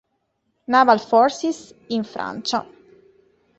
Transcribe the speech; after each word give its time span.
Naval 0.65 0.97
Forces" 0.97 1.73
in 1.89 2.03
Francia. 2.03 2.65